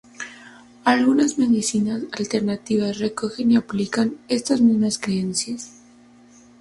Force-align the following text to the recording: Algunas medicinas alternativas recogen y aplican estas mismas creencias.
Algunas 0.83 1.37
medicinas 1.37 2.01
alternativas 2.13 2.97
recogen 2.97 3.51
y 3.51 3.57
aplican 3.57 4.17
estas 4.29 4.59
mismas 4.59 4.97
creencias. 4.97 5.73